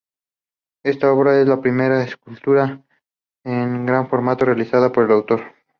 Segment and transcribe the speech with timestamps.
[0.83, 2.81] Esta obra es la primera escultura
[3.43, 5.43] en gran formato realizada por el autor.